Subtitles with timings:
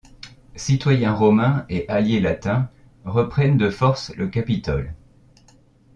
[0.55, 2.71] Citoyens romains et alliés latins
[3.05, 4.95] reprennent de force le Capitole.